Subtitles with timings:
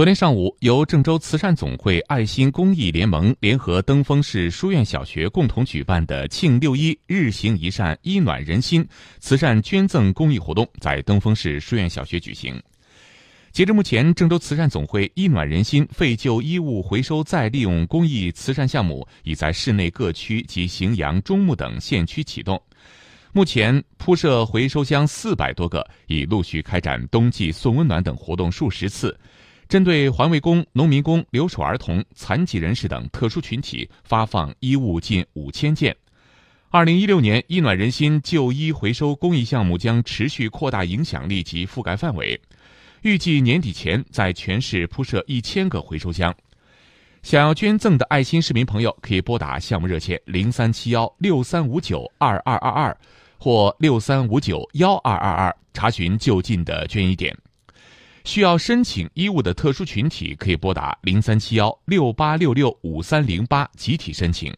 [0.00, 8.82] 昨天上午，由郑州慈善总会爱心公益联盟联合登封市书院小学共同举办的“庆六一，日行一善，衣暖人心”
[9.20, 12.58] 慈善捐赠公益活动在登封市书院小学举行。
[13.52, 22.58] 截至目前，郑州慈善总会“衣暖人心”废旧衣物回收再利用公益慈善项目已在市内各区及荥阳、中牟等县区启动。
[23.32, 29.14] 目前铺设回收箱四百多个，已陆续开展冬季送温暖等活动数十次。
[29.70, 35.96] 针对环卫工、农民工、留守儿童、残疾人士等特殊群体，发放衣物近五千件。
[36.70, 42.40] 二零一六年，衣暖人心旧衣回收公益项目将持续扩大影响力及覆盖范围，
[43.02, 46.34] 预计年底前在全市铺设一千个回收箱。
[47.22, 52.96] 想要捐赠的爱心市民朋友，可以拨打项目热线零三七幺六三五九二二二二
[53.38, 57.32] 或六三五九幺二二二，查询就近的捐衣点。
[58.24, 64.54] 需要申请衣物的特殊群体可以拨打零三七幺六八六六五三零八集体申请。